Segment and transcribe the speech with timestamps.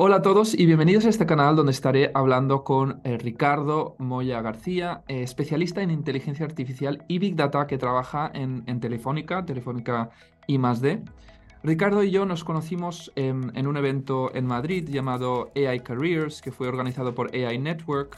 [0.00, 4.40] Hola a todos y bienvenidos a este canal donde estaré hablando con eh, Ricardo Moya
[4.40, 10.10] García, eh, especialista en inteligencia artificial y Big Data que trabaja en, Telefónica, Telefónica
[10.46, 11.02] I+D.
[11.64, 16.68] Ricardo y yo nos conocimos en, un evento en Madrid llamado AI Careers, que fue
[16.68, 18.16] organizado por AI Network,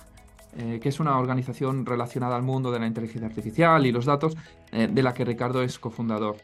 [0.58, 4.36] eh, que es una organización relacionada al mundo de la inteligencia artificial y los datos,
[4.70, 6.36] de la que Ricardo es cofundador.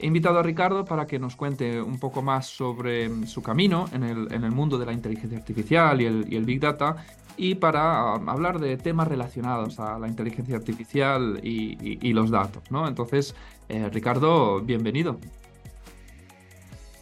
[0.00, 3.86] He invitado a Ricardo para que nos cuente un poco más sobre mm, su camino
[3.92, 6.96] en el, mundo de la inteligencia artificial y el, Big Data
[7.36, 12.62] y para um, hablar de temas relacionados a la inteligencia artificial y, los datos.
[12.70, 12.86] ¿no?
[12.86, 13.34] Entonces,
[13.68, 15.18] eh, Ricardo, bienvenido.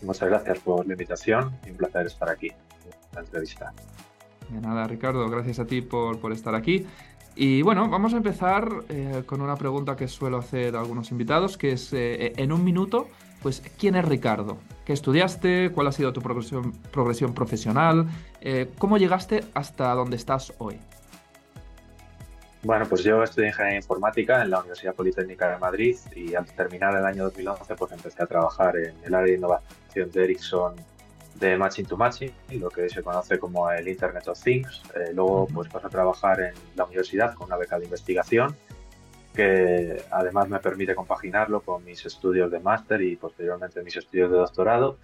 [0.02, 3.72] Muchas gracias por la invitación y un placer estar aquí en la entrevista.
[4.48, 6.86] De nada, Ricardo, gracias a ti por, por estar aquí.
[7.38, 11.58] Y bueno, vamos a empezar eh, con una pregunta que suelo hacer a algunos invitados,
[11.58, 13.08] que es, eh, en un minuto,
[13.42, 14.56] pues, ¿quién es Ricardo?
[14.86, 15.70] ¿Qué estudiaste?
[15.70, 18.06] ¿Cuál ha sido tu progresión, profesional?
[18.40, 20.78] Eh, ¿Cómo llegaste hasta donde estás hoy?
[22.62, 26.96] Bueno, pues yo estudié Ingeniería Informática en la Universidad Politécnica de Madrid y al terminar
[26.96, 30.74] el año 2011 pues empecé a trabajar en el área de innovación de Ericsson
[31.38, 34.82] de Matching to Matching, lo que se conoce como el Internet of Things.
[34.94, 38.56] Eh, luego pues paso a trabajar en la universidad con una beca de investigación
[39.34, 44.38] que además me permite compaginarlo con mis estudios de máster y posteriormente mis estudios de
[44.38, 44.98] doctorado.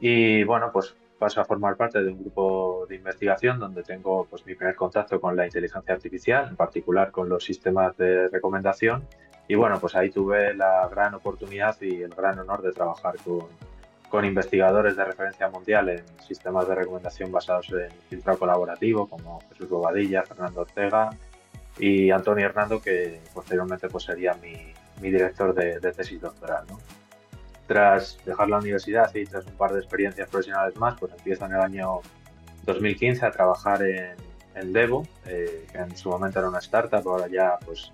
[0.00, 4.44] Y bueno, pues paso a formar parte de un grupo de investigación donde tengo pues
[4.44, 9.06] mi primer contacto con la inteligencia artificial, en particular con los sistemas de recomendación.
[9.46, 13.46] Y bueno, pues ahí tuve la gran oportunidad y el gran honor de trabajar con,
[14.10, 19.68] con investigadores de referencia mundial en sistemas de recomendación basados en filtrado colaborativo, como Jesús
[19.68, 21.10] Bobadilla, Fernando Ortega
[21.78, 26.64] y Antonio Hernando, que posteriormente pues, sería mi, director de, tesis doctoral.
[27.68, 31.54] Tras dejar la universidad y tras un par de experiencias profesionales más, pues empiezo en
[31.54, 32.00] el año
[32.64, 34.16] 2015 a trabajar en,
[34.56, 37.92] en Devo, eh, que en su momento era una startup, ahora ya pues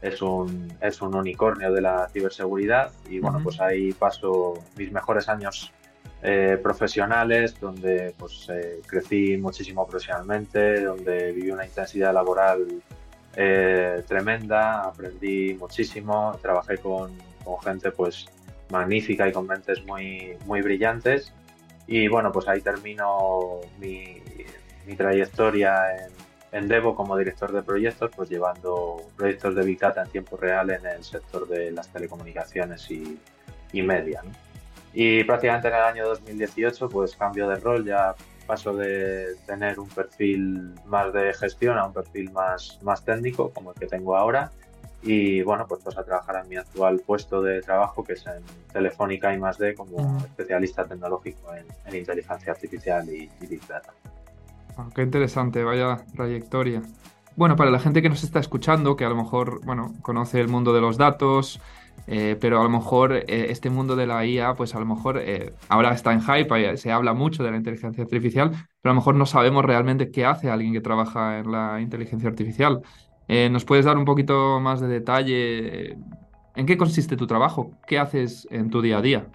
[0.00, 5.28] es un, es un unicornio de la ciberseguridad y bueno, pues ahí paso mis mejores
[5.28, 5.72] años
[6.22, 12.82] eh, profesionales, donde pues eh, crecí muchísimo profesionalmente, donde viví una intensidad laboral
[13.36, 18.26] eh, tremenda, aprendí muchísimo, trabajé con, con, gente pues
[18.70, 21.32] magnífica y con mentes muy, muy brillantes.
[21.86, 24.20] Y bueno, pues ahí termino mi,
[24.86, 30.02] mi trayectoria en en Devo como director de proyectos, pues llevando proyectos de Big Data
[30.02, 33.18] en tiempo real en el sector de las telecomunicaciones y,
[33.82, 34.22] media.
[34.94, 38.14] Y prácticamente en el año 2018 pues cambio de rol, ya
[38.46, 43.72] paso de tener un perfil más de gestión a un perfil más, más técnico como
[43.72, 44.50] el que tengo ahora
[45.02, 48.42] y bueno pues paso a trabajar en mi actual puesto de trabajo que es en
[48.72, 53.92] Telefónica y más D como especialista tecnológico en, inteligencia artificial y Big Data.
[54.94, 56.82] Qué interesante, vaya trayectoria.
[57.36, 60.48] Bueno, para la gente que nos está escuchando, que a lo mejor, bueno, conoce el
[60.48, 61.60] mundo de los datos,
[62.06, 65.18] eh, pero a lo mejor eh, este mundo de la IA, pues a lo mejor
[65.20, 68.94] eh, ahora está en hype, se habla mucho de la inteligencia artificial, pero a lo
[68.94, 72.80] mejor no sabemos realmente qué hace alguien que trabaja en la inteligencia artificial.
[73.50, 75.98] ¿Nos puedes dar un poquito más de detalle?
[76.56, 77.72] ¿En qué consiste tu trabajo?
[77.86, 79.26] ¿Qué haces en tu día a día?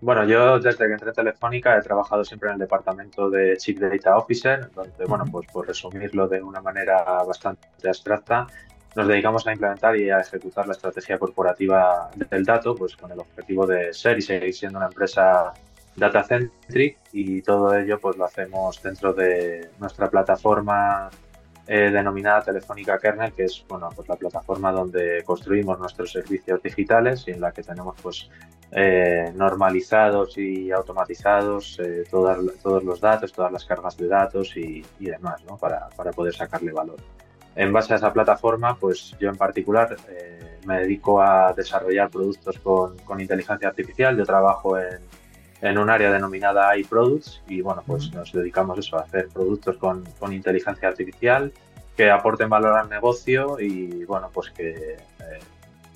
[0.00, 3.78] Bueno, yo desde que entré en Telefónica he trabajado siempre en el departamento de Chief
[3.78, 8.46] Data Officer, donde, bueno, pues por resumirlo de una manera bastante abstracta,
[8.94, 13.18] nos dedicamos a implementar y a ejecutar la estrategia corporativa del dato, pues con el
[13.18, 15.54] objetivo de ser y seguir siendo una empresa
[15.96, 21.10] data centric y todo ello pues lo hacemos dentro de nuestra plataforma
[21.68, 27.24] eh, denominada Telefónica Kernel, que es bueno, pues la plataforma donde construimos nuestros servicios digitales
[27.26, 28.30] y en la que tenemos pues
[28.70, 35.42] eh, normalizados y automatizados eh, todos los datos, todas las cargas de datos y, demás,
[35.44, 35.56] ¿no?
[35.56, 37.00] para, para, poder sacarle valor.
[37.56, 39.96] En base a esa plataforma, pues yo en particular
[40.66, 44.16] me dedico a desarrollar productos con, con inteligencia artificial.
[44.16, 45.00] Yo trabajo en,
[45.62, 50.04] en un área denominada iProducts y bueno, pues nos dedicamos eso, a hacer productos con,
[50.18, 51.52] con inteligencia artificial
[51.96, 54.96] que aporten valor al negocio y bueno, pues que,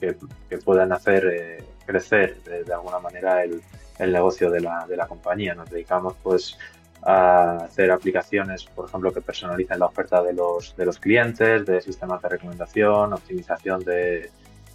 [0.00, 0.17] eh,
[0.49, 3.61] que, puedan hacer eh, crecer de, alguna manera el,
[3.99, 5.55] el negocio de la, de la, compañía.
[5.55, 6.58] Nos dedicamos pues
[7.02, 11.81] a hacer aplicaciones, por ejemplo, que personalicen la oferta de los, de los clientes, de
[11.82, 14.31] sistemas de recomendación, optimización de,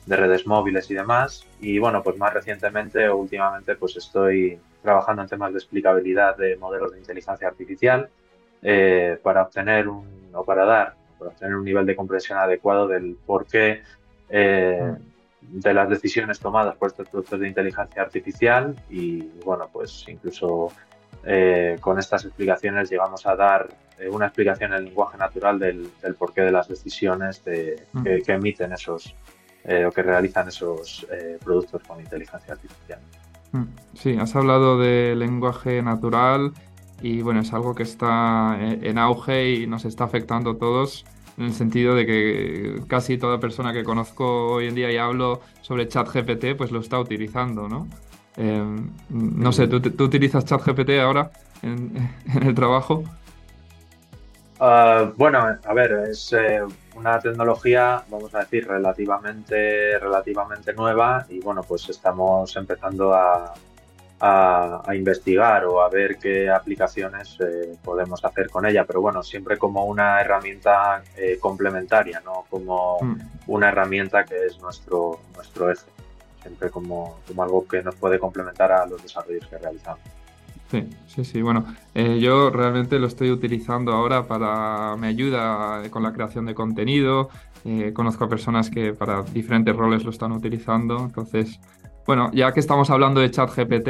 [0.05, 1.45] de redes móviles y demás.
[1.59, 6.55] Y bueno, pues más recientemente o últimamente pues estoy trabajando en temas de explicabilidad de
[6.57, 8.09] modelos de inteligencia artificial
[8.61, 13.17] eh, para obtener un, o para dar, para obtener un nivel de comprensión adecuado del
[13.25, 13.81] porqué
[14.29, 14.93] eh,
[15.41, 20.69] de las decisiones tomadas por estos productos de inteligencia artificial y bueno, pues incluso
[21.23, 23.69] eh, con estas explicaciones llegamos a dar
[23.99, 27.43] eh, una explicación en lenguaje natural del, porqué de las decisiones
[27.93, 28.03] mm.
[28.03, 29.15] que, emiten esos
[29.87, 31.07] o que realizan esos
[31.43, 32.99] productos con inteligencia artificial.
[33.51, 33.63] Mm.
[33.93, 36.51] Sí, has hablado de lenguaje natural
[37.01, 41.05] y bueno, es algo que está en auge y nos está afectando a todos
[41.37, 45.41] en el sentido de que casi toda persona que conozco hoy en día y hablo
[45.61, 47.87] sobre ChatGPT, pues lo está utilizando, ¿no?
[48.37, 51.31] Em, no sé, ¿tú, ¿tú, utilizas ChatGPT ahora
[51.61, 52.09] en,
[52.41, 53.03] el trabajo?
[54.59, 56.61] Ah, bueno, a ver, es eh,
[56.95, 63.53] una tecnología, vamos a decir, relativamente, relativamente nueva y bueno, pues estamos empezando a,
[64.19, 69.57] a, investigar o a ver qué aplicaciones eh, podemos hacer con ella, pero bueno, siempre
[69.57, 73.15] como una herramienta eh, complementaria, no como mm.
[73.47, 75.85] una herramienta que es nuestro, nuestro eje,
[76.41, 80.01] siempre como, como algo que nos puede complementar a los desarrollos que realizamos.
[80.71, 81.41] Sí, sí, sí.
[81.41, 84.95] Bueno, eh, yo realmente lo estoy utilizando ahora para.
[84.97, 87.29] me ayuda con la creación de contenido.
[87.93, 90.97] conozco a personas que para diferentes roles lo están utilizando.
[90.97, 91.59] Entonces,
[92.05, 93.89] bueno, ya que estamos hablando de ChatGPT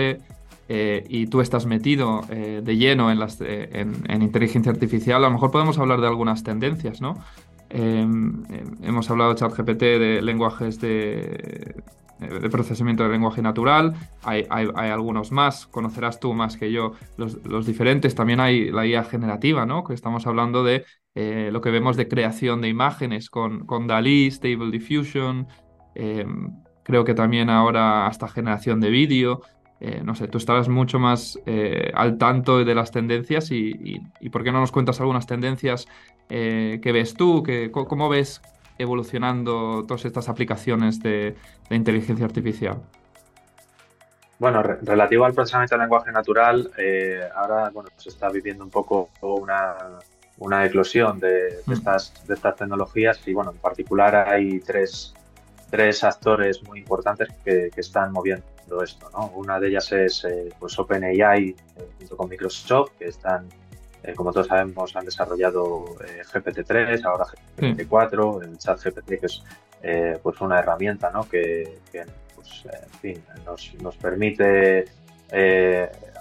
[0.68, 5.28] eh, y tú estás metido eh, de lleno en, las, eh, en, inteligencia artificial, a
[5.28, 7.16] lo mejor podemos hablar de algunas tendencias, ¿no?
[7.70, 8.44] Em,
[8.82, 11.76] hemos hablado de ChatGPT de lenguajes de,
[12.20, 18.16] de, procesamiento de lenguaje natural, hay, algunos más, conocerás tú más que yo los, diferentes,
[18.16, 19.84] también hay la IA generativa, ¿no?
[19.84, 20.86] Que estamos hablando de
[21.16, 25.48] lo que vemos de creación de imágenes con, con Dalí, Stable Diffusion,
[25.96, 26.52] em,
[26.86, 29.42] creo que también ahora hasta generación de vídeo.
[29.82, 34.00] Eh, no sé, tú estarás mucho más eh, al tanto de las tendencias y,
[34.32, 35.88] ¿por qué no nos cuentas algunas tendencias
[36.30, 37.44] eh, que ves tú?
[37.44, 38.42] Que, ¿Cómo ves
[38.78, 41.36] evolucionando todas estas aplicaciones de,
[41.72, 42.78] inteligencia artificial?
[44.38, 46.70] Bueno, relativo al procesamiento de lenguaje natural,
[47.36, 49.76] ahora bueno, se está viviendo un poco una,
[50.38, 51.72] una eclosión de, mm.
[51.72, 55.14] estas, de estas tecnologías y bueno, en particular hay tres,
[55.70, 58.44] tres actores muy importantes que, están moviendo
[58.84, 59.10] esto.
[59.12, 59.28] ¿no?
[59.36, 61.56] Una de ellas es eh, pues OpenAI eh,
[62.00, 63.48] junto con Microsoft, que están,
[64.04, 65.86] eh, como todos sabemos, han desarrollado
[66.34, 67.26] GPT-3, ahora
[67.58, 69.44] GPT-4, el chat GPT, que es
[70.24, 71.30] pues una herramienta ¿no?
[71.30, 71.78] que,
[72.36, 74.86] pues, en fin, nos, nos permite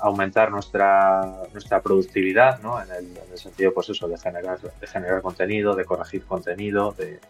[0.02, 2.82] aumentar nuestra, nuestra productividad, ¿no?
[2.82, 6.92] en, el, en el sentido pues eso, de generar, de generar contenido, de corregir contenido,
[6.92, 7.20] de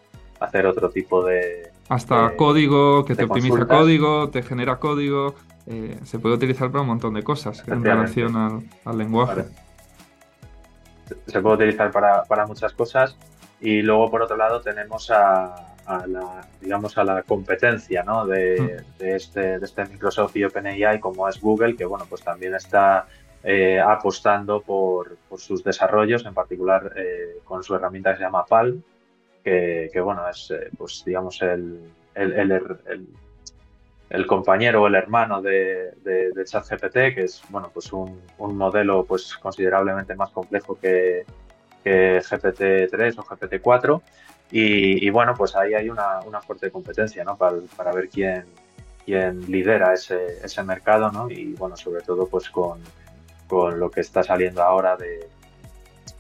[0.45, 5.35] hacer otro tipo de, hasta código, que te optimiza código, te genera código.
[5.67, 8.37] Eh, se puede utilizar para un montón de cosas en relación
[8.85, 9.45] al, lenguaje.
[11.27, 13.17] Se puede utilizar para, muchas cosas.
[13.61, 15.75] Y luego, por otro lado, tenemos a,
[16.07, 18.27] la, digamos, a la competencia ¿no?
[18.27, 19.05] de, mm.
[19.05, 23.07] este, de este Microsoft y OpenAI, como es Google, que bueno, pues también está
[23.43, 28.83] eh, apostando por, sus desarrollos, en particular eh, con su herramienta que se llama PAL,
[29.45, 31.81] que, bueno, es eh, pues digamos el,
[32.15, 39.37] el, compañero o el hermano de, de, ChatGPT, que es bueno pues un, modelo pues
[39.37, 41.25] considerablemente más complejo que,
[41.85, 44.01] GPT-3 o GPT-4.
[44.51, 47.37] Y, bueno, pues ahí hay una, fuerte competencia ¿no?
[47.37, 48.45] para, para ver quién,
[49.05, 51.29] quién lidera ese, ese mercado, ¿no?
[51.29, 52.81] Y bueno, sobre todo pues con,
[53.49, 55.29] con lo que está saliendo ahora de,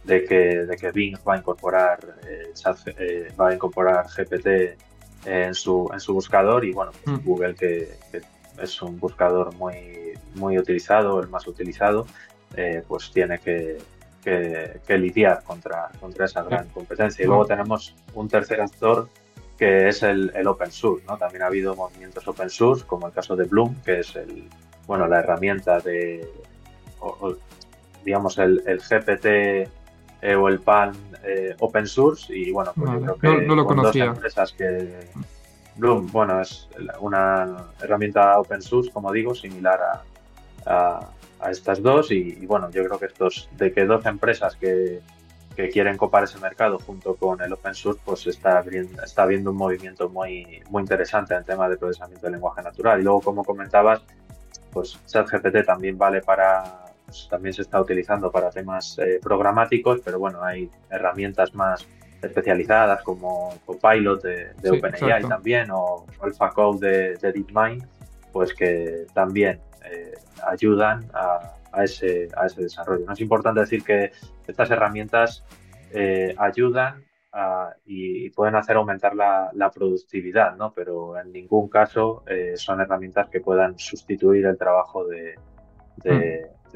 [0.04, 2.52] de que, de que Bing va a incorporar, eh,
[2.98, 4.76] eh, va a incorporar GPT
[5.26, 7.24] en su, en su buscador y bueno, pues mm.
[7.24, 7.88] Google que,
[8.62, 12.06] es un buscador muy, muy utilizado, el más utilizado,
[12.56, 13.78] eh, pues tiene que,
[14.22, 17.24] que, lidiar contra, contra esa gran competencia.
[17.24, 19.08] Y luego tenemos un tercer actor
[19.58, 21.16] que es el, el, open source, ¿no?
[21.16, 24.48] También ha habido movimientos open source, como el caso de Bloom, que es el,
[24.86, 26.28] bueno, la herramienta de,
[28.04, 29.68] digamos, el, el GPT
[30.24, 33.66] eh, o el PAN eh, open source y bueno, pues yo creo que no, lo
[33.66, 34.06] conocía.
[34.06, 35.10] dos empresas que
[35.76, 36.66] Bloom, bueno, es
[37.00, 39.78] una herramienta open source, como digo, similar
[40.64, 45.02] a, a, estas dos y, bueno, yo creo que estos, de que dos empresas que,
[45.54, 48.64] que, quieren copar ese mercado junto con el open source, pues está,
[49.04, 52.98] está viendo un movimiento muy, muy interesante en el tema de procesamiento de lenguaje natural.
[52.98, 54.00] Y luego, como comentabas,
[54.72, 60.18] pues ChatGPT también vale para pues, también se está utilizando para temas eh, programáticos, pero
[60.18, 61.86] bueno, hay herramientas más
[62.22, 67.86] especializadas como Copilot de, de OpenAI también o AlphaCode de, de DeepMind,
[68.32, 70.14] pues que también eh,
[70.46, 73.04] ayudan a, ese, a ese desarrollo.
[73.04, 73.12] ¿no?
[73.12, 74.12] Es importante decir que
[74.46, 75.44] estas herramientas
[75.92, 77.04] eh, ayudan
[77.84, 80.72] y, pueden hacer aumentar la, productividad, ¿no?
[80.72, 82.22] pero en ningún caso
[82.54, 85.34] son herramientas que puedan sustituir el trabajo de,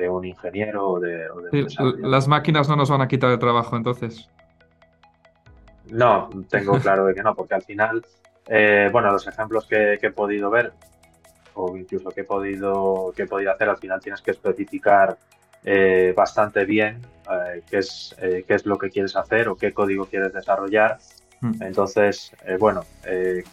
[0.06, 1.26] un ingeniero o de,
[2.00, 4.28] Las máquinas no nos van a quitar el trabajo entonces.
[5.90, 8.04] No, tengo claro de que no, porque al final,
[8.46, 10.72] eh, bueno, los ejemplos que, he podido ver,
[11.54, 15.16] o incluso que he podido, que he podido hacer, al final tienes que especificar
[15.64, 17.00] eh, bastante bien
[17.30, 20.98] eh, qué, es, qué es lo que quieres hacer o qué código quieres desarrollar.
[21.40, 21.62] Hmm.
[21.62, 22.82] Entonces, bueno,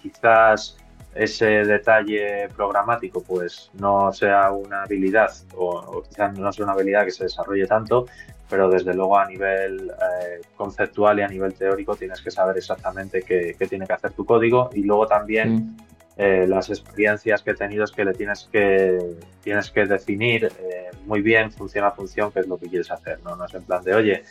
[0.02, 0.78] quizás
[1.16, 7.12] ese detalle programático pues no sea una habilidad o, quizás no sea una habilidad que
[7.12, 8.06] se desarrolle tanto,
[8.50, 13.22] pero desde luego a nivel eh, conceptual y a nivel teórico tienes que saber exactamente
[13.24, 15.78] qué, tiene que hacer tu código y luego también
[16.18, 19.00] eh, las experiencias que he tenido es que le tienes que,
[19.42, 23.20] tienes que definir eh, muy bien función a función qué es lo que quieres hacer,
[23.24, 23.38] ¿no?
[23.38, 24.24] No es en plan de, oye,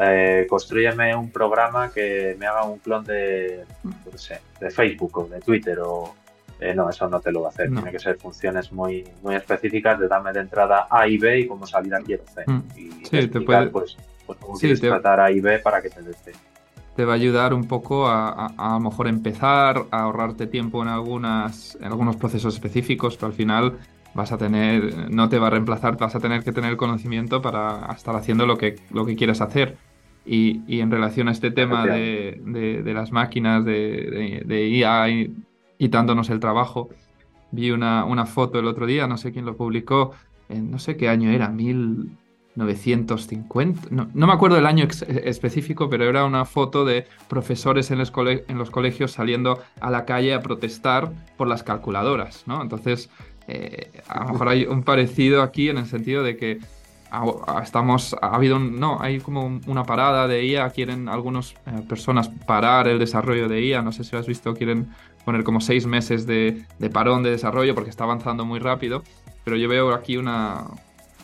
[0.00, 3.64] eh, construyeme un programa que me haga un clon de,
[4.60, 6.14] de Facebook o de Twitter o,
[6.62, 7.70] eh, no, eso no te lo va a hacer.
[7.70, 11.46] Tiene que ser funciones muy, muy específicas de darme de entrada A y B y
[11.46, 12.44] cómo salida quiero C.
[12.46, 12.62] Mm.
[12.76, 13.66] Y sí, te puede...
[13.66, 16.32] pues, pues cómo quieres tratar A y B para que te dé C.
[16.94, 20.88] Te va a ayudar un poco a, a, lo mejor empezar, a ahorrarte tiempo en,
[20.88, 23.78] algunas, en algunos procesos específicos, pero al final
[24.14, 27.88] vas a tener, no te va a reemplazar, vas a tener que tener conocimiento para
[27.94, 29.76] estar haciendo lo que, lo que quieres hacer.
[30.24, 35.34] Y, y en relación a este tema de, de, las máquinas, de, de, IA y
[35.82, 36.90] quitándonos el trabajo.
[37.50, 40.12] Vi una, una, foto el otro día, no sé quién lo publicó,
[40.48, 44.86] no sé qué año era, 1950, no, no me acuerdo el año
[45.24, 50.40] específico, pero era una foto de profesores en los, colegios saliendo a la calle a
[50.40, 52.62] protestar por las calculadoras, ¿no?
[52.62, 53.10] Entonces,
[53.48, 56.60] eh, a lo mejor hay un parecido aquí en el sentido de que
[57.62, 62.88] estamos, ha habido no, hay como una parada de IA, quieren algunas eh, personas parar
[62.88, 64.88] el desarrollo de IA, no sé si lo has visto, quieren
[65.24, 69.02] poner como seis meses de, parón de desarrollo porque está avanzando muy rápido,
[69.44, 70.64] pero yo veo aquí una,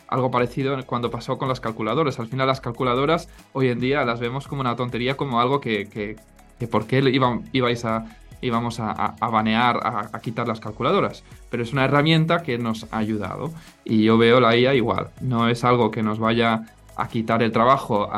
[0.08, 2.18] algo parecido cuando pasó con las calculadoras.
[2.18, 5.88] Al final las calculadoras hoy en día las vemos como una tontería, como algo que,
[5.88, 8.04] que, por qué iba, ibais a,
[8.40, 9.80] íbamos a, a, banear,
[10.12, 11.24] a, quitar las calculadoras.
[11.50, 13.52] Pero es una herramienta que nos ha ayudado.
[13.84, 15.10] Y yo veo la IA igual.
[15.20, 16.62] No es algo que nos vaya
[16.96, 18.10] a quitar el trabajo,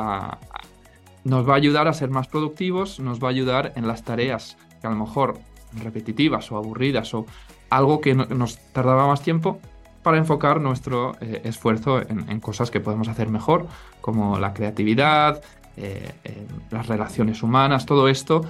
[1.24, 4.56] nos va a ayudar a ser más productivos, nos va a ayudar en las tareas
[4.80, 5.38] que a lo mejor
[5.82, 7.26] repetitivas o aburridas o
[7.70, 9.60] algo que nos tardaba más tiempo
[10.02, 13.66] para enfocar nuestro eh, esfuerzo en, cosas que podemos hacer mejor,
[14.00, 15.42] como la creatividad,
[15.76, 18.44] eh, eh, las relaciones humanas, todo esto.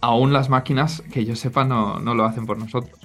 [0.00, 2.98] aún las máquinas, que yo sepa, no, lo hacen por nosotros.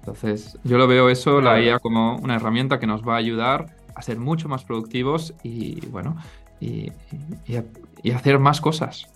[0.00, 3.74] Entonces, yo lo veo eso, la IA, como una herramienta que nos va a ayudar
[3.94, 6.16] a ser mucho más productivos y, bueno,
[6.60, 6.92] y
[8.12, 9.13] hacer más cosas.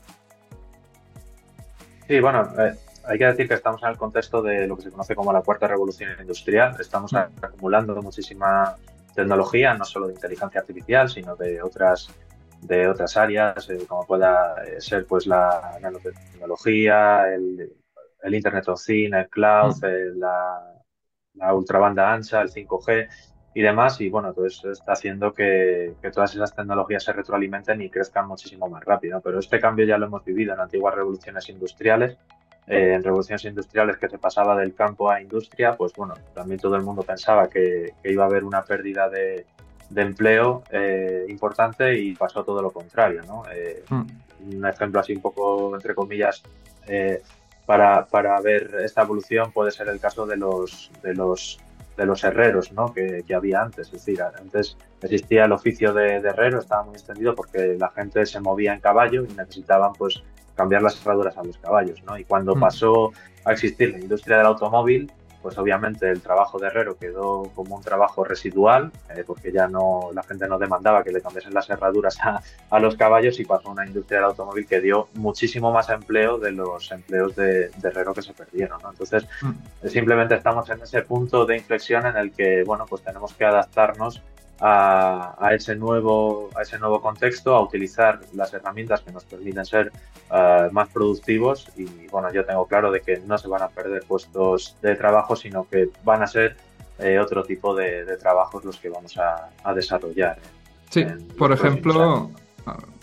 [2.09, 2.75] Sí, bueno, eh,
[3.05, 5.43] hay que decir que estamos en el contexto de lo que se conoce como la
[5.43, 6.75] cuarta revolución industrial.
[6.81, 7.17] Estamos mm.
[7.43, 8.77] acumulando muchísima
[9.15, 12.09] tecnología, no solo de inteligencia artificial, sino de otras
[12.63, 17.73] de otras áreas, eh, como pueda eh, ser pues la nanotecnología, el,
[18.23, 20.19] el Internet of Things, el cloud, mm.
[20.19, 20.75] la,
[21.35, 23.07] la ultrabanda ancha, el 5G
[23.59, 24.01] y demás.
[24.01, 28.69] Y bueno, todo eso está haciendo que, todas esas tecnologías se retroalimenten y crezcan muchísimo
[28.69, 29.21] más rápido.
[29.21, 32.17] Pero este cambio ya lo hemos vivido en antiguas revoluciones industriales.
[32.69, 36.77] Eh, en revoluciones industriales que se pasaba del campo a industria, pues bueno, también todo
[36.77, 39.45] el mundo pensaba que, iba a haber una pérdida de,
[39.97, 43.23] empleo eh, importante y pasó todo lo contrario.
[43.27, 43.43] ¿no?
[43.53, 44.07] Eh, hmm.
[44.53, 46.45] Un ejemplo así un poco, entre comillas,
[47.67, 51.59] para, para, ver esta evolución puede ser el caso de los, de los
[51.99, 52.95] de los herreros ¿no?
[52.95, 53.89] que, había antes.
[53.89, 58.41] Es decir, antes existía el oficio de, herrero, estaba muy extendido porque la gente se
[58.41, 60.23] movía en caballo y necesitaban pues
[60.55, 62.03] cambiar las herraduras a los caballos.
[62.05, 62.17] ¿no?
[62.17, 62.61] Y cuando mm.
[62.61, 63.13] pasó
[63.45, 67.83] a existir la industria del automóvil, pues obviamente el trabajo de herrero quedó como un
[67.83, 72.19] trabajo residual, eh, porque ya no la gente no demandaba que le cambiasen las herraduras
[72.71, 76.39] a, los caballos y pasó a una industria del automóvil que dio muchísimo más empleo
[76.39, 78.81] de los empleos de, herrero que se perdieron.
[78.89, 79.89] Entonces, mm.
[79.89, 84.23] simplemente estamos en ese punto de inflexión en el que, bueno, pues tenemos que adaptarnos
[84.61, 89.93] a, ese nuevo, a ese nuevo contexto, a utilizar las herramientas que nos permiten ser
[90.33, 94.03] eh, más productivos y bueno, yo tengo claro de que no se van a perder
[94.05, 96.57] puestos de trabajo, sino que van a ser
[96.99, 100.39] eh, otro tipo de, trabajos los que vamos a, desarrollar.
[100.91, 101.05] Sí,
[101.37, 102.31] por ejemplo,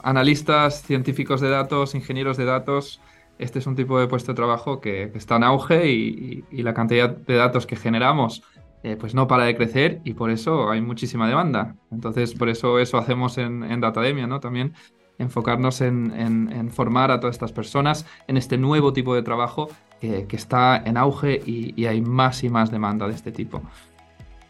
[0.04, 3.00] analistas, científicos de datos, ingenieros de datos,
[3.38, 7.10] este es un tipo de puesto de trabajo que, está en auge y la cantidad
[7.10, 8.44] de datos que generamos
[8.86, 11.76] eh, pues no para de crecer y por eso hay muchísima demanda.
[11.92, 14.40] Entonces, por eso eso hacemos en, en Datademia, ¿no?
[14.40, 14.74] También
[15.18, 20.78] enfocarnos en, formar a todas estas personas en este nuevo tipo de trabajo que, está
[20.86, 23.64] en auge y, hay más y más demanda de este tipo.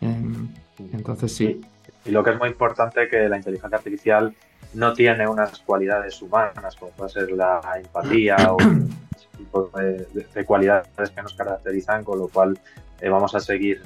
[0.01, 0.49] Em,
[0.91, 1.61] Entonces sí.
[2.03, 4.35] Y, lo que es muy importante que la inteligencia artificial
[4.73, 8.57] no tiene unas cualidades humanas como puede ser la empatía o
[9.15, 12.59] ese tipo de, cualidades que nos caracterizan, con lo cual
[12.99, 13.81] eh, vamos a seguir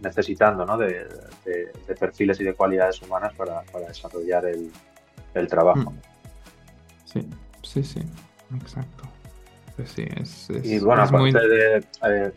[0.00, 0.76] necesitando ¿no?
[0.78, 1.06] de,
[1.98, 5.90] perfiles y de cualidades humanas para, desarrollar el, trabajo.
[5.90, 6.00] Mm.
[7.04, 7.28] Sí,
[7.62, 8.00] sí, sí,
[8.56, 9.04] exacto.
[9.76, 12.32] Pues sí, es, y bueno, aparte de, eh,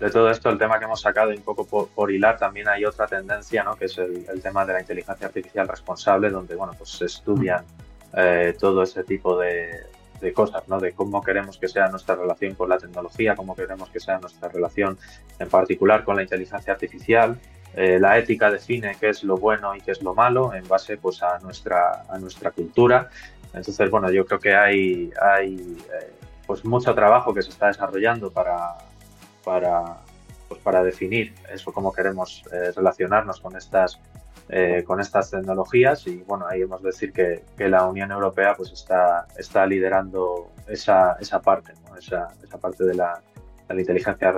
[0.00, 2.84] de todo esto, el tema que hemos sacado y un poco por, hilar, también hay
[2.84, 3.76] otra tendencia, ¿no?
[3.76, 7.64] que es el, tema de la inteligencia artificial responsable, donde bueno, pues se estudian
[8.14, 9.86] eh, todo ese tipo de,
[10.32, 10.80] cosas, ¿no?
[10.80, 14.48] de cómo queremos que sea nuestra relación con la tecnología, cómo queremos que sea nuestra
[14.48, 14.98] relación
[15.38, 17.38] en particular con la inteligencia artificial.
[17.74, 20.96] Eh, la ética define qué es lo bueno y qué es lo malo en base
[20.96, 23.10] pues, a, nuestra, a nuestra cultura.
[23.52, 26.12] Entonces, bueno, yo creo que hay, hay eh,
[26.46, 28.76] pues mucho trabajo que se está desarrollando para,
[29.44, 29.98] para,
[30.48, 34.00] pues para definir eso, cómo queremos eh, relacionarnos con estas,
[34.48, 36.06] eh, con estas tecnologías.
[36.06, 40.52] Y bueno, ahí hemos de decir que, que la Unión Europea pues está, está liderando
[40.68, 43.20] esa, esa parte, esa, esa, parte de la,
[43.68, 44.32] de la inteligencia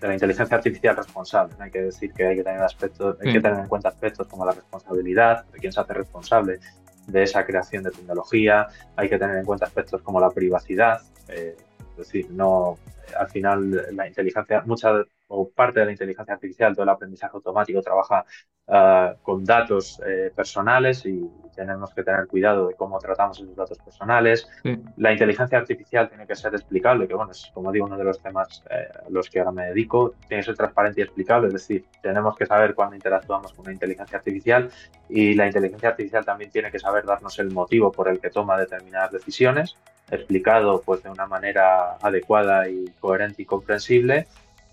[0.00, 1.54] de la inteligencia artificial responsable.
[1.58, 4.46] Hay que decir que hay que tener aspectos, hay que tener en cuenta aspectos como
[4.46, 6.60] la responsabilidad, de quién se hace responsable
[7.08, 11.56] de esa creación de tecnología, hay que tener en cuenta aspectos como la privacidad, eh,
[11.90, 12.78] es decir, no
[13.18, 14.92] al final la inteligencia, mucha
[15.28, 18.24] o parte de la inteligencia artificial, todo el aprendizaje automático trabaja
[18.66, 23.78] ah, con datos eh, personales y tenemos que tener cuidado de cómo tratamos esos datos
[23.78, 24.48] personales.
[24.96, 28.20] La inteligencia artificial tiene que ser explicable, que bueno, es como digo uno de los
[28.22, 31.54] temas eh, a los que ahora me dedico, tiene que ser transparente y explicable, es
[31.54, 34.70] decir, tenemos que saber cuándo interactuamos con una inteligencia artificial
[35.08, 38.56] y la inteligencia artificial también tiene que saber darnos el motivo por el que toma
[38.56, 39.76] determinadas decisiones
[40.10, 44.26] explicado pues de una manera adecuada y coherente y comprensible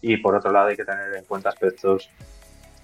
[0.05, 2.09] y por otro lado hay que tener en cuenta aspectos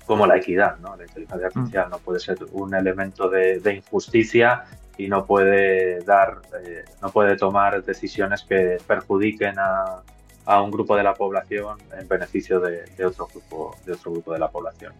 [0.07, 0.95] como la equidad, ¿no?
[0.95, 1.45] La inteligencia mm.
[1.45, 4.63] artificial no puede ser un elemento de, injusticia
[4.97, 10.01] y no puede dar, eh, no puede tomar decisiones que perjudiquen a,
[10.45, 14.39] a, un grupo de la población en beneficio de, otro grupo, de otro grupo de
[14.39, 14.93] la población.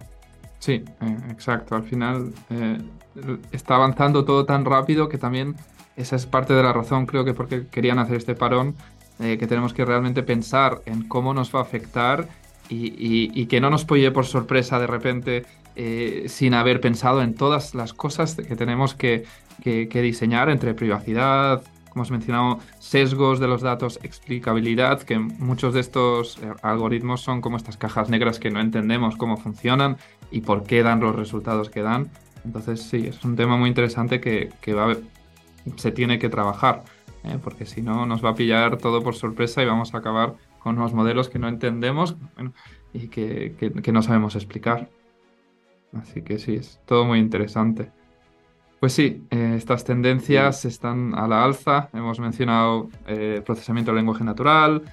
[0.60, 1.76] Sí, eh, exacto.
[1.76, 2.78] Al final eh,
[3.52, 5.56] está avanzando todo tan rápido que también
[5.96, 8.76] esa es parte de la razón, creo que porque querían hacer este parón,
[9.22, 12.28] eh, que tenemos que realmente pensar en cómo nos va a afectar
[12.70, 17.76] y, que no nos pille por sorpresa de repente eh, sin haber pensado en todas
[17.76, 19.26] las cosas que tenemos que,
[19.64, 26.38] diseñar entre privacidad, como os mencionado, sesgos de los datos, explicabilidad, que muchos de estos
[26.38, 29.98] eh, algoritmos son como estas cajas negras que no entendemos cómo funcionan
[30.32, 32.10] y por qué dan los resultados que dan.
[32.46, 34.96] Entonces sí, es un tema muy interesante que, que va,
[35.76, 36.84] se tiene que trabajar,
[37.24, 37.38] ¿eh?
[37.44, 40.78] porque si no nos va a pillar todo por sorpresa y vamos a acabar con
[40.78, 42.16] unos modelos que no entendemos
[42.94, 43.56] y que,
[43.92, 44.90] no sabemos explicar.
[45.94, 47.92] Así que sí, es todo muy interesante.
[48.80, 51.90] Pues sí, eh, estas tendencias están a la alza.
[51.94, 54.84] Hemos mencionado eh, procesamiento de lenguaje natural.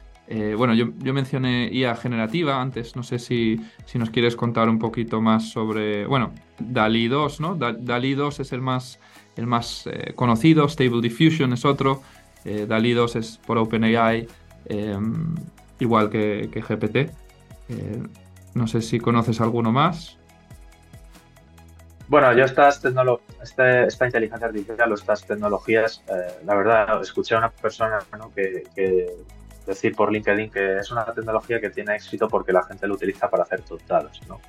[0.57, 2.97] bueno, yo, mencioné IA generativa antes.
[2.97, 6.07] No sé si, si, nos quieres contar un poquito más sobre.
[6.07, 7.55] Bueno, DALI 2, ¿no?
[7.55, 8.99] DALI 2 es el más
[9.37, 12.03] el más conocido, Stable Diffusion es otro,
[12.45, 14.29] eh, DALI 2 es por OpenAI,
[14.67, 15.35] em,
[15.79, 17.11] igual que, GPT.
[17.69, 18.03] Eh,
[18.55, 20.17] no sé si conoces alguno más.
[22.09, 22.83] Bueno, yo estas
[23.43, 26.03] este, esta inteligencia artificial o estas tecnologías,
[26.45, 27.99] la verdad, escuché a una persona
[28.35, 29.13] que,
[29.67, 33.29] decir por LinkedIn que es una tecnología que tiene éxito porque la gente lo utiliza
[33.29, 34.41] para hacer totados, ¿no?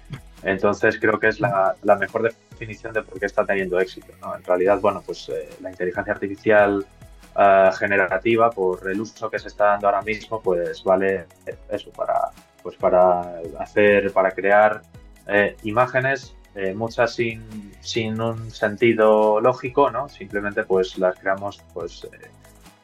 [0.43, 4.13] Entonces creo que es la, mejor definición de por qué está teniendo éxito.
[4.35, 6.85] En realidad, bueno, pues eh, la inteligencia artificial
[7.39, 11.25] eh, generativa, por el uso que se está dando ahora mismo, pues vale
[11.69, 14.81] eso para, pues para hacer, para crear
[15.27, 16.35] eh, imágenes,
[16.75, 20.09] muchas sin, sin, un sentido lógico, ¿no?
[20.09, 22.05] Simplemente pues las creamos pues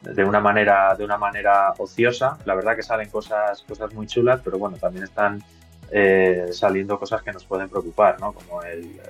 [0.00, 2.38] de una manera, de una manera ociosa.
[2.46, 5.42] La verdad que salen cosas, cosas muy chulas, pero bueno, también están
[5.90, 8.32] eh, saliendo cosas que nos pueden preocupar, ¿no?
[8.32, 9.00] Como el, eh,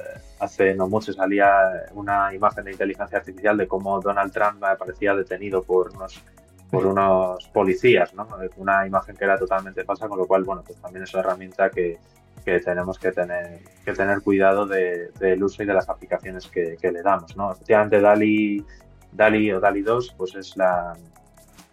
[0.40, 5.62] hace no mucho salía una imagen de inteligencia artificial de cómo Donald Trump aparecía detenido
[5.62, 6.22] por unos
[6.70, 8.26] por unos policías, ¿no?
[8.56, 11.70] Una imagen que era totalmente falsa, con lo cual, bueno, pues también es una herramienta
[11.70, 11.96] que,
[12.44, 16.76] que tenemos que tener, que tener cuidado del de, uso y de las aplicaciones que,
[16.80, 17.52] que, le damos, ¿no?
[17.52, 18.64] Efectivamente, DALI,
[19.12, 20.92] DALI o DALI 2, pues es la,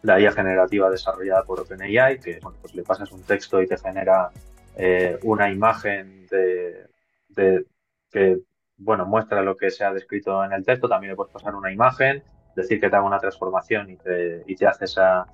[0.04, 3.78] la IA generativa desarrollada por OpenAI, que, bueno, pues le pasas un texto y te
[3.78, 4.30] genera
[4.76, 7.66] eh, una imagen de,
[8.12, 8.40] que
[8.78, 11.72] bueno, muestra lo que se ha descrito en el texto, también le puedes pasar una
[11.72, 12.24] imagen,
[12.56, 15.26] decir que te haga una transformación y te, y te hace esa,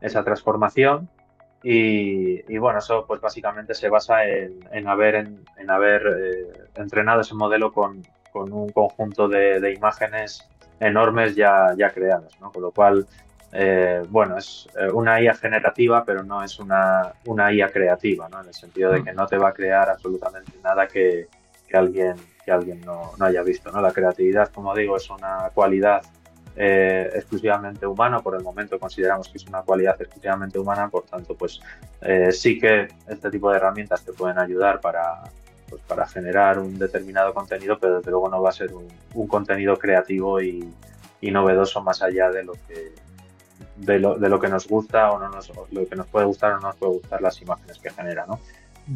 [0.00, 1.08] esa transformación.
[1.64, 7.72] Y, bueno, eso pues básicamente se basa en, haber, en, haber eh, entrenado ese modelo
[7.72, 8.02] con,
[8.34, 10.48] un conjunto de, imágenes
[10.80, 12.50] enormes ya, ya creadas, ¿no?
[12.50, 13.06] Con lo cual,
[13.52, 18.40] eh, bueno, es eh, una IA generativa, pero no es una, una IA creativa, ¿no?
[18.40, 19.04] En el sentido de mm.
[19.04, 21.28] que no te va a crear absolutamente nada que,
[21.68, 23.80] que alguien, que alguien no, no, haya visto, ¿no?
[23.80, 26.02] La creatividad, como digo, es una cualidad
[26.54, 31.34] eh, exclusivamente humano, por el momento consideramos que es una cualidad exclusivamente humana, por tanto,
[31.34, 31.60] pues
[32.02, 35.22] eh, sí que este tipo de herramientas te pueden ayudar para,
[35.68, 39.78] pues, para generar un determinado contenido, pero desde luego no va a ser un, contenido
[39.78, 40.68] creativo y,
[41.22, 42.92] novedoso más allá de lo que
[43.76, 46.52] de lo, de lo que nos gusta o no nos, lo que nos puede gustar
[46.52, 48.38] o no nos puede gustar las imágenes que genera, ¿no?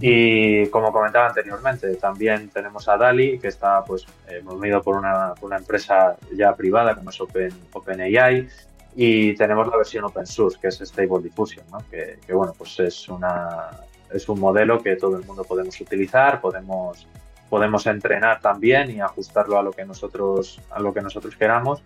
[0.00, 5.34] Y como comentaba anteriormente, también tenemos a DALI, que está pues eh, movido por una,
[5.42, 8.48] una, empresa ya privada como es Open, OpenAI,
[8.96, 11.78] y tenemos la versión open source, que es Stable Diffusion, ¿no?
[11.90, 13.70] que, que, bueno, pues es, una,
[14.10, 17.06] es un modelo que todo el mundo podemos utilizar, podemos,
[17.48, 21.82] podemos entrenar también y ajustarlo a lo que nosotros, a lo que nosotros queramos.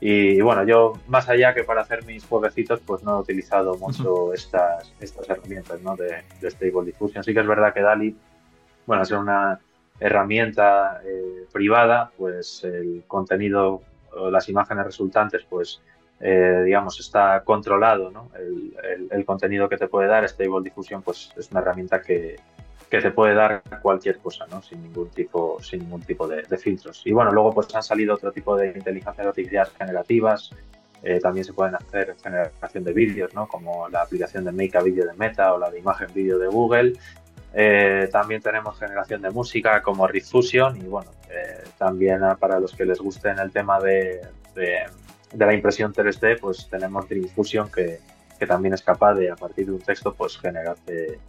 [0.00, 4.34] Y bueno, yo más allá que para hacer mis jueguecitos, pues no he utilizado mucho
[4.34, 5.96] estas, estas herramientas ¿no?
[5.96, 7.24] de, Stable Diffusion.
[7.24, 8.16] Sí que es verdad que DALI,
[8.86, 9.60] bueno, es una
[10.00, 15.80] herramienta eh, privada, pues el contenido o las imágenes resultantes, pues
[16.20, 18.30] eh, digamos, está controlado, ¿no?
[18.38, 22.36] El, el, el, contenido que te puede dar Stable Diffusion, pues es una herramienta que,
[22.96, 24.62] que te puede dar cualquier cosa, ¿no?
[24.62, 27.02] Sin ningún tipo, sin ningún tipo de, filtros.
[27.04, 30.50] Y bueno, luego pues han salido otro tipo de inteligencias artificiales generativas.
[31.02, 33.48] Eh, también se pueden hacer generación de vídeos, ¿no?
[33.48, 36.46] Como la aplicación de Make a Video de Meta o la de imagen vídeo de
[36.46, 36.92] Google.
[37.52, 42.84] Eh, también tenemos generación de música como Fusion y bueno, eh, también para los que
[42.84, 44.22] les guste en el tema de,
[44.54, 44.86] de,
[45.36, 47.98] la impresión 3D, pues tenemos Fusion que,
[48.38, 51.20] que también es capaz de a partir de un texto pues generarte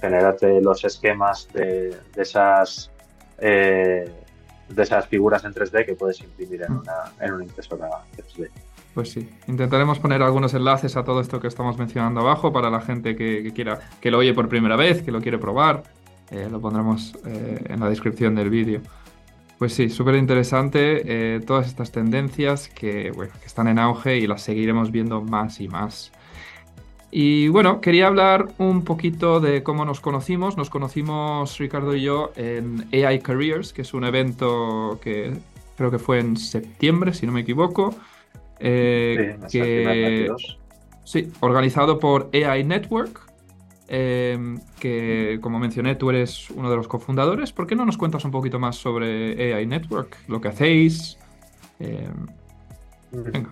[0.00, 2.90] generarte los esquemas de, esas
[3.38, 4.10] eh,
[4.68, 6.78] de esas figuras en 3D que puedes imprimir en mm.
[6.78, 8.48] una, en una impresora 3D.
[8.94, 12.80] Pues sí, intentaremos poner algunos enlaces a todo esto que estamos mencionando abajo para la
[12.80, 15.84] gente que, quiera, que lo oye por primera vez, que lo quiere probar.
[16.30, 18.80] Eh, lo pondremos eh, en la descripción del vídeo.
[19.58, 24.42] Pues sí, súper interesante todas estas tendencias que, bueno, que están en auge y las
[24.42, 26.12] seguiremos viendo más y más.
[27.12, 30.56] Y bueno, quería hablar un poquito de cómo nos conocimos.
[30.56, 35.32] Nos conocimos Ricardo y yo en AI Careers, que es un evento que
[35.76, 37.94] creo que fue en septiembre, si no me equivoco.
[38.60, 40.30] Eh, que,
[41.04, 43.18] sí, organizado por AI Network,
[43.88, 47.52] em, que como mencioné tú eres uno de los cofundadores.
[47.52, 51.18] ¿Por qué no nos cuentas un poquito más sobre AI Network, lo que hacéis?
[51.80, 52.26] Em,
[53.10, 53.50] venga.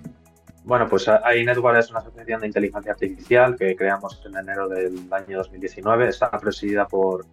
[0.68, 5.10] Bueno, pues AI Network es una asociación de inteligencia artificial que creamos en enero del
[5.10, 6.08] año 2019.
[6.08, 7.24] Está presidida por,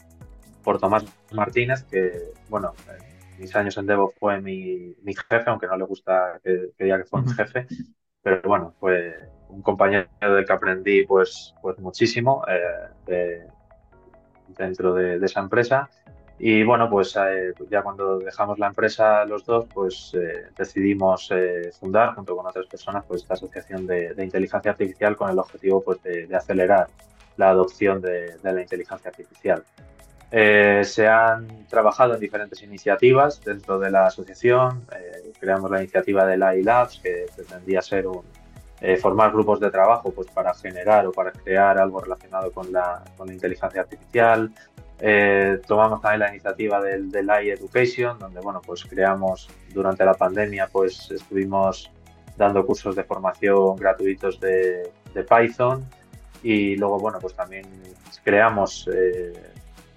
[0.63, 5.75] por Tomás Martínez, que, bueno, en mis años en Devo fue mi, jefe, aunque no
[5.75, 7.67] le gusta que, diga que fue mi jefe,
[8.23, 9.13] pero bueno, fue
[9.49, 13.47] un compañero del que aprendí pues, pues muchísimo eh,
[14.57, 15.89] dentro de, esa empresa
[16.37, 21.71] y bueno, pues eh, ya cuando dejamos la empresa los dos, pues eh, decidimos eh,
[21.79, 26.03] fundar junto con otras personas pues esta asociación de, inteligencia artificial con el objetivo pues
[26.03, 26.87] de, acelerar
[27.37, 29.63] la adopción de, la inteligencia artificial.
[30.29, 34.85] se han trabajado en diferentes iniciativas dentro de la asociación.
[35.39, 38.23] creamos la iniciativa del AI Labs, que pretendía ser un,
[39.01, 43.27] formar grupos de trabajo pues, para generar o para crear algo relacionado con la, con
[43.27, 44.51] la inteligencia artificial.
[44.99, 50.67] Eh, tomamos también la iniciativa del, del Education, donde bueno, pues creamos durante la pandemia,
[50.71, 51.91] pues estuvimos
[52.37, 55.85] dando cursos de formación gratuitos de, Python
[56.43, 57.65] y luego bueno, pues también
[58.23, 59.31] creamos eh,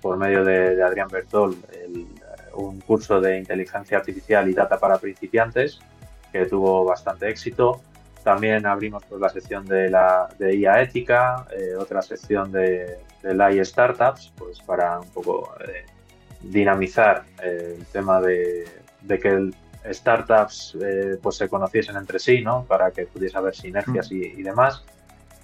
[0.00, 1.56] por medio de, Adrián Bertol
[2.54, 5.78] un curso de inteligencia artificial y data para principiantes
[6.32, 7.80] que tuvo bastante éxito.
[8.22, 13.42] También abrimos pues, la sección de, la, de IA ética, eh, otra sección de, de
[13.42, 15.86] AI Startups, pues para un poco eh,
[16.40, 18.64] dinamizar eh, el tema de,
[19.06, 19.50] que
[19.90, 20.76] startups
[21.22, 22.64] pues se conociesen entre sí, ¿no?
[22.64, 24.84] Para que pudiese haber sinergias y, demás.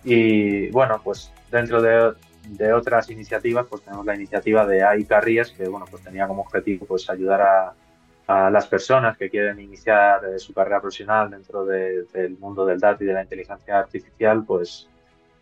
[0.02, 2.12] Y bueno, pues dentro de,
[2.48, 6.42] de, otras iniciativas, pues tenemos la iniciativa de AI Careers, que bueno, pues tenía como
[6.42, 7.74] objetivo pues ayudar a,
[8.26, 13.04] a las personas que quieren iniciar eh, su carrera profesional dentro del mundo del dato
[13.04, 14.88] y de la inteligencia artificial, pues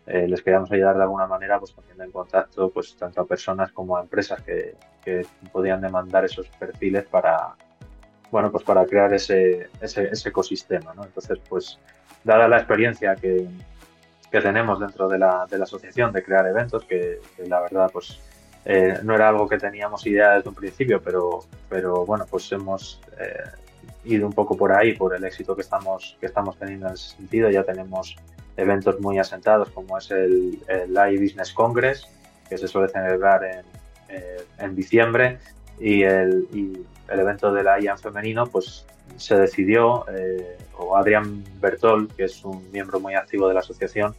[0.05, 3.71] eh, les queríamos ayudar de alguna manera, pues poniendo en contacto pues tanto a personas
[3.71, 7.55] como a empresas que, que podían demandar esos perfiles para,
[8.31, 11.03] bueno, pues para crear ese, ese, ecosistema, ¿no?
[11.03, 11.79] Entonces, pues,
[12.23, 13.47] dada la experiencia que,
[14.31, 18.19] que tenemos dentro de la, de la asociación de crear eventos, que, la verdad pues
[18.65, 23.01] eh, no era algo que teníamos idea desde un principio, pero, pero bueno, pues hemos
[23.19, 23.43] eh,
[24.05, 27.15] ido un poco por ahí, por el éxito que estamos, que estamos teniendo en ese
[27.15, 27.49] sentido.
[27.49, 28.15] Ya tenemos
[28.55, 32.07] eventos muy asentados como es el, el Business Congress,
[32.49, 33.65] que se suele celebrar en,
[34.09, 35.39] eh, en diciembre,
[35.79, 38.85] y el, y el evento de la IAN femenino, pues
[39.17, 44.15] se decidió, eh, o Adrián Bertol, que es un miembro muy activo de la asociación,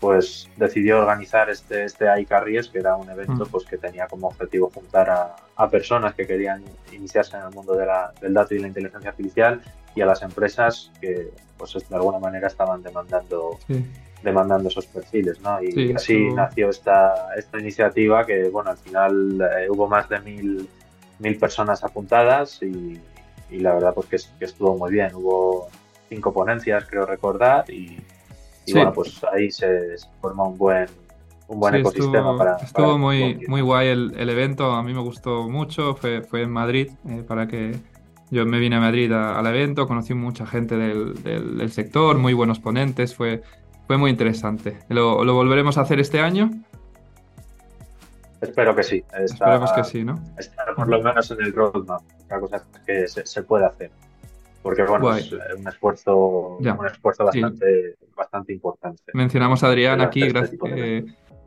[0.00, 3.48] pues decidió organizar este, este iCarries, que era un evento mm.
[3.48, 7.74] pues, que tenía como objetivo juntar a, a personas que querían iniciarse en el mundo
[7.74, 9.60] de la, del dato y la inteligencia artificial
[9.94, 13.58] y a las empresas que pues, de alguna manera estaban demandando,
[14.22, 15.40] demandando esos perfiles.
[15.40, 15.60] ¿no?
[15.60, 20.68] Y así nació esta, esta iniciativa que bueno, al final eh, hubo más de mil,
[21.18, 23.00] mil personas apuntadas y,
[23.50, 25.12] y la verdad pues que, estuvo muy bien.
[25.14, 25.68] Hubo
[26.08, 27.98] cinco ponencias, creo recordar, y,
[28.72, 30.86] bueno, pues ahí se, forma un buen,
[31.48, 32.56] un buen ecosistema estuvo, para...
[32.56, 36.50] Estuvo muy, muy guay el, el, evento, a mí me gustó mucho, fue, fue en
[36.50, 37.76] Madrid, eh, para que
[38.30, 42.58] yo me vine a Madrid al evento, conocí mucha gente del, del, sector, muy buenos
[42.60, 43.42] ponentes, fue,
[43.86, 44.78] fue muy interesante.
[44.88, 46.50] ¿Lo, ¿Lo volveremos a hacer este año?
[48.40, 49.04] Espero que sí.
[49.18, 50.14] Esperemos que sí, ¿no?
[50.38, 52.02] Estar por lo menos en el roadmap.
[52.24, 53.90] Otra cosa que se, puede hacer.
[54.68, 59.02] Porque bueno, es un esfuerzo, un esfuerzo bastante, bastante importante.
[59.14, 60.60] Mencionamos a Adrián aquí, este gracias,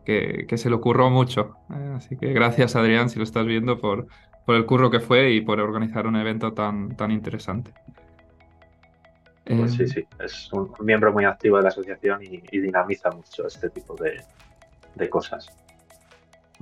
[0.04, 1.56] que, que, se le ocurrió mucho.
[1.70, 4.08] Eh, así que gracias Adrián, si lo estás viendo, por,
[4.44, 7.72] por el curro que fue y por organizar un evento tan, tan interesante.
[9.46, 13.46] Pues sí, eh, sí, es un miembro muy activo de la asociación y, dinamiza mucho
[13.46, 14.20] este tipo de,
[14.96, 15.48] de cosas.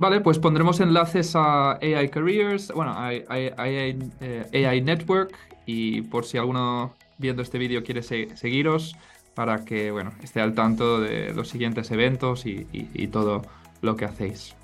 [0.00, 5.36] Vale, pues pondremos enlaces a AI Careers, bueno, a AI, eh, Network
[5.66, 8.96] y por si alguno viendo este vídeo quiere seguiros
[9.34, 12.64] para que, bueno, esté al tanto de los siguientes eventos y,
[13.08, 13.42] todo
[13.82, 14.56] lo que hacéis.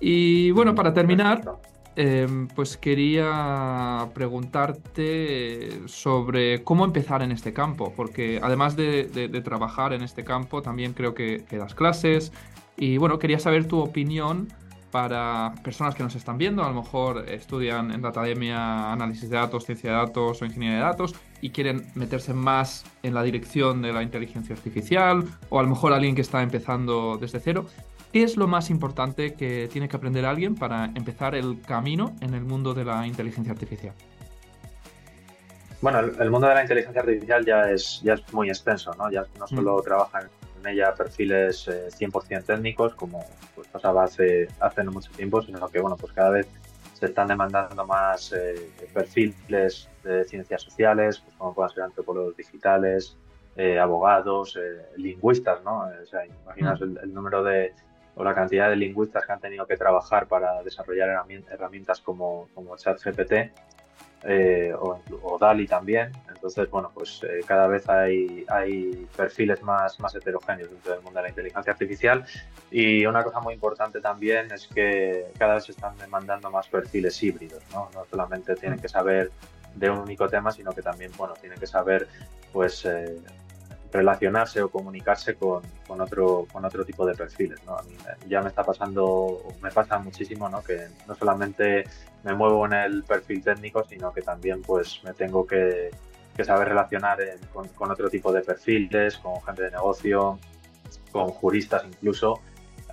[0.00, 1.58] Y bueno, para terminar,
[1.94, 10.02] em, pues quería preguntarte sobre cómo empezar en este campo, porque además de, trabajar en
[10.02, 12.32] este campo, también creo que, que das clases,
[12.76, 14.48] y bueno, quería saber tu opinión
[14.92, 19.64] para personas que nos están viendo, a lo mejor estudian en academia análisis de datos,
[19.64, 23.92] ciencia de datos o ingeniería de datos y quieren meterse más en la dirección de
[23.92, 27.66] la inteligencia artificial o a lo mejor alguien que está empezando desde cero.
[28.12, 32.34] ¿Qué es lo más importante que tiene que aprender alguien para empezar el camino en
[32.34, 33.94] el mundo de la inteligencia artificial?
[35.80, 39.10] Bueno, el, mundo de la inteligencia artificial ya es, ya es muy extenso, ¿no?
[39.10, 39.82] Ya no solo mm.
[39.82, 40.28] trabaja
[40.62, 45.68] en ella perfiles 100% eh, técnicos, como pues, pasaba hace, hace no mucho tiempo, sino
[45.68, 46.48] que bueno, pues cada vez
[46.94, 53.16] se están demandando más eh, perfiles de ciencias sociales, pues como puedan ser antropólogos digitales,
[53.56, 54.58] eh, abogados,
[54.96, 55.80] lingüistas, ¿no?
[55.80, 56.98] O sea, imaginas mm.
[57.02, 57.74] el, número de
[58.14, 62.76] o la cantidad de lingüistas que han tenido que trabajar para desarrollar herramientas como, como
[62.76, 63.32] ChatGPT
[64.24, 66.12] eh, o, DALI también.
[66.28, 71.18] Entonces, bueno, pues eh, cada vez hay, hay perfiles más, más heterogéneos dentro del mundo
[71.18, 72.24] de la inteligencia artificial.
[72.70, 77.22] Y una cosa muy importante también es que cada vez se están demandando más perfiles
[77.22, 77.90] híbridos, ¿no?
[77.94, 79.30] No solamente tienen que saber
[79.74, 82.08] de un único tema, sino que también, bueno, tienen que saber,
[82.52, 83.18] pues, eh,
[83.92, 87.62] relacionarse o comunicarse con, con, otro, con otro tipo de perfiles.
[87.66, 87.76] ¿no?
[87.76, 87.94] A mí
[88.26, 90.62] ya me está pasando, me pasa muchísimo, ¿no?
[90.62, 91.84] que no solamente
[92.24, 95.90] me muevo en el perfil técnico, sino que también pues me tengo que,
[96.34, 97.18] que saber relacionar
[97.52, 100.38] con, con, otro tipo de perfiles, con gente de negocio,
[101.10, 102.40] con juristas incluso.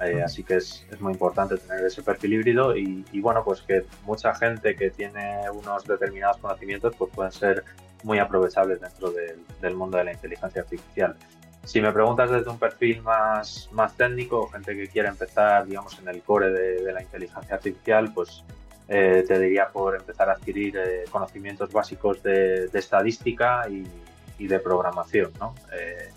[0.01, 3.61] Eh, así que es, es, muy importante tener ese perfil híbrido y, y, bueno, pues
[3.61, 7.65] que mucha gente que tiene unos determinados conocimientos pues pueden ser
[8.03, 11.15] muy aprovechables dentro del, mundo de la inteligencia artificial.
[11.63, 16.07] Si me preguntas desde un perfil más, más técnico, gente que quiere empezar, digamos, en
[16.07, 18.43] el core de, la inteligencia artificial, pues
[18.87, 25.33] eh, te diría por empezar a adquirir eh, conocimientos básicos de, estadística y, de programación,
[25.37, 25.53] ¿no?
[25.73, 26.09] Eh,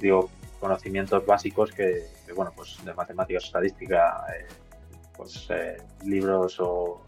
[0.00, 4.26] digo, conocimientos básicos que, bueno, pues de matemáticas, estadística,
[5.16, 5.48] pues
[6.04, 7.04] libros o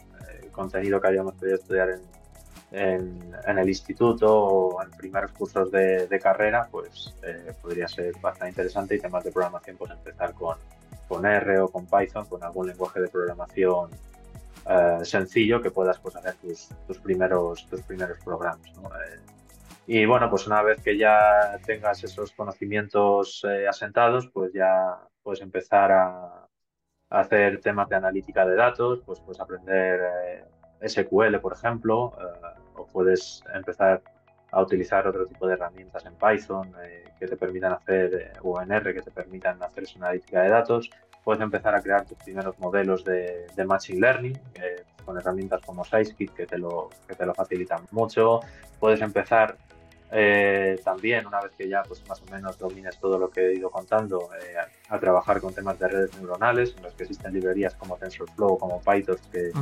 [0.52, 2.00] contenido que hayamos podido estudiar en,
[2.76, 8.96] en, el instituto o en primeros cursos de, carrera, pues eh, podría ser bastante interesante
[8.96, 10.58] y temas de programación, pues empezar con,
[11.08, 13.90] con R o con Python, con algún lenguaje de programación
[14.68, 18.68] eh, sencillo que puedas pues, hacer tus, tus, primeros, tus primeros programas.
[18.68, 19.20] Eh,
[19.86, 25.92] y bueno, pues una vez que ya tengas esos conocimientos asentados, pues ya puedes empezar
[25.92, 26.42] a,
[27.08, 30.44] hacer temas de analítica de datos, pues puedes aprender
[30.84, 32.12] SQL, por ejemplo,
[32.76, 34.02] o puedes empezar
[34.50, 38.60] a utilizar otro tipo de herramientas en Python eh, que te permitan hacer, eh, o
[38.60, 40.90] en R, que te permitan hacer esa analítica de datos.
[41.24, 44.38] Puedes empezar a crear tus primeros modelos de, Machine Learning
[45.04, 48.40] con herramientas como Scikit que te, lo, que te lo facilitan mucho.
[48.78, 49.56] Puedes empezar
[50.12, 53.54] eh, también, una vez que ya pues, más o menos domines todo lo que he
[53.54, 54.28] ido contando,
[54.88, 58.80] a trabajar con temas de redes neuronales, en los que existen librerías como TensorFlow, como
[58.80, 59.52] Python, que,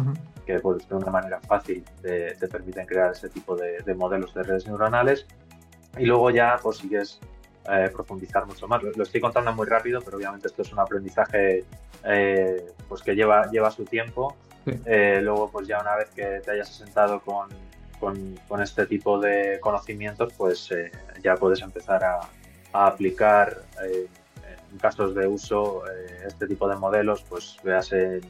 [0.46, 4.66] que pues, de una manera fácil te, permiten crear ese tipo de, modelos de redes
[4.66, 5.26] neuronales.
[5.96, 7.20] Y luego ya pues sigues
[7.70, 8.82] eh, profundizar mucho más.
[8.82, 11.64] Lo, estoy contando muy rápido, pero obviamente esto es un aprendizaje
[12.04, 14.36] eh, pues que lleva, lleva su tiempo.
[14.66, 17.48] Eh, luego, pues ya una vez que te hayas sentado con,
[18.04, 20.70] con, este tipo de conocimientos, pues
[21.22, 22.20] ya puedes empezar a,
[22.72, 25.84] a aplicar en casos de uso
[26.26, 28.20] este tipo de modelos, pues veas en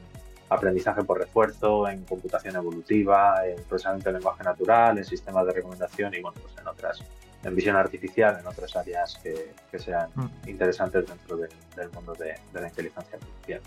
[0.49, 6.13] aprendizaje por refuerzo, en computación evolutiva, en procesamiento de lenguaje natural, en sistemas de recomendación
[6.13, 7.03] y bueno, pues en otras,
[7.43, 10.49] en visión artificial, en otras áreas que, sean mm.
[10.49, 13.61] interesantes dentro del mundo de, la inteligencia artificial.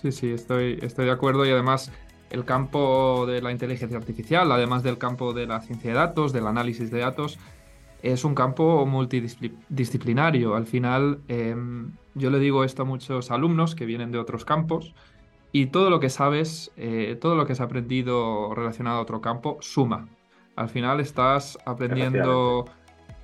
[0.00, 1.90] Sí, sí, estoy, estoy de acuerdo y además
[2.30, 6.46] el campo de la inteligencia artificial, además del campo de la ciencia de datos, del
[6.46, 7.38] análisis de datos,
[8.02, 10.54] es un campo multidisciplinario.
[10.54, 14.94] Al final, em, yo le digo esto a muchos alumnos que vienen de otros campos
[15.52, 19.58] y todo lo que sabes, eh, todo lo que has aprendido relacionado a otro campo,
[19.60, 20.08] suma.
[20.54, 22.66] Al final estás aprendiendo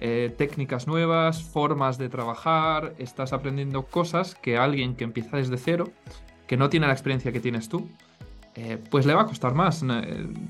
[0.00, 5.90] eh, técnicas nuevas, formas de trabajar, estás aprendiendo cosas que alguien que empieza desde cero,
[6.46, 7.88] que no tiene la experiencia que tienes tú,
[8.54, 9.84] eh, pues le va a costar más.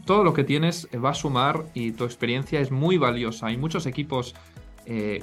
[0.05, 3.47] Todo lo que tienes va a sumar y tu experiencia es muy valiosa.
[3.47, 4.35] Hay muchos equipos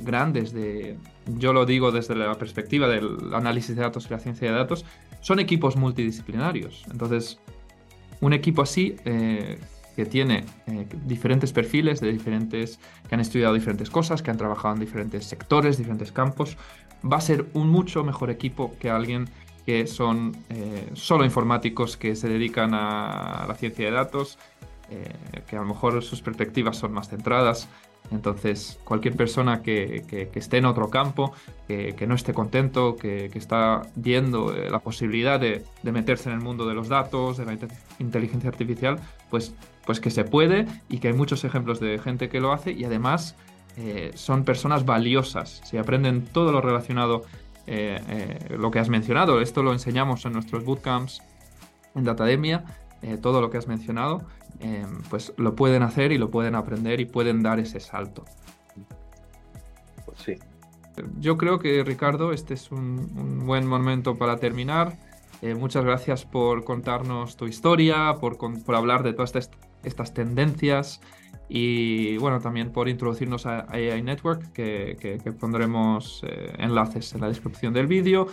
[0.01, 0.97] grandes de,
[1.37, 4.85] yo lo digo desde la perspectiva del análisis de datos y la ciencia de datos,
[5.19, 6.83] son equipos multidisciplinarios.
[6.89, 7.39] Entonces,
[8.21, 9.59] un equipo así eh,
[9.95, 14.75] que tiene eh, diferentes perfiles de diferentes que han estudiado diferentes cosas, que han trabajado
[14.75, 16.57] en diferentes sectores, diferentes campos,
[17.03, 19.27] va a ser un mucho mejor equipo que alguien
[19.65, 24.37] que son eh, solo informáticos que se dedican a la ciencia de datos,
[25.47, 27.69] que a lo mejor sus perspectivas son más centradas
[28.11, 31.33] entonces, cualquier persona que, esté en otro campo,
[31.67, 36.67] que, no esté contento, que, está viendo eh, la posibilidad de, meterse en el mundo
[36.67, 37.57] de los datos, de la
[37.99, 42.41] inteligencia artificial, pues, pues que se puede y que hay muchos ejemplos de gente que
[42.41, 43.35] lo hace y además
[43.77, 45.61] eh, son personas valiosas.
[45.63, 50.65] Si aprenden todo lo relacionado, eh, lo que has mencionado, esto lo enseñamos en nuestros
[50.65, 51.21] bootcamps
[51.95, 52.65] en Datademia,
[53.21, 54.23] todo lo que has mencionado,
[55.09, 58.25] pues lo pueden hacer y lo pueden aprender y pueden dar ese salto.
[60.05, 60.35] Pues sí.
[61.19, 64.97] Yo creo que Ricardo, este es un, buen momento para terminar.
[65.41, 68.37] Eh, muchas gracias por contarnos tu historia, por,
[68.75, 69.33] hablar de todas
[69.83, 71.01] estas, tendencias
[71.53, 77.73] y bueno, también por introducirnos a AI Network, que, pondremos eh, enlaces en la descripción
[77.73, 78.27] del vídeo.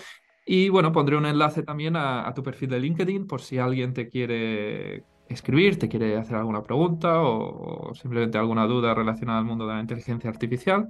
[0.47, 4.09] Y bueno, pondré un enlace también a, tu perfil de LinkedIn por si alguien te
[4.09, 9.75] quiere escribir, te quiere hacer alguna pregunta o, simplemente alguna duda relacionada al mundo de
[9.75, 10.87] la inteligencia artificial.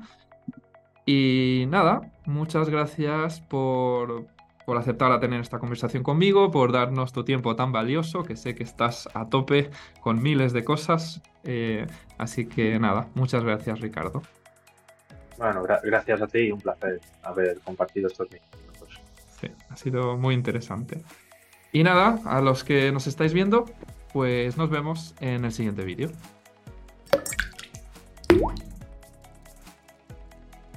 [1.07, 4.27] Y nada, muchas gracias por,
[4.69, 8.55] por aceptar a tener esta conversación conmigo, por darnos tu tiempo tan valioso, que sé
[8.55, 9.71] que estás a tope
[10.03, 11.23] con miles de cosas.
[11.45, 11.87] Eh,
[12.19, 14.21] así que nada, muchas gracias Ricardo.
[15.39, 19.01] Bueno, gracias a ti y un placer haber compartido estos minutos.
[19.41, 21.03] Sí, ha sido muy interesante.
[21.73, 23.65] Y nada, a los que nos estáis viendo,
[24.13, 26.11] pues nos vemos en el siguiente vídeo.